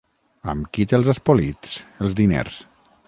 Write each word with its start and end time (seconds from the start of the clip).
Amb 0.53 0.69
qui 0.77 0.85
te'ls 0.93 1.11
has 1.13 1.21
polits, 1.29 1.77
els 2.07 2.17
diners? 2.23 2.59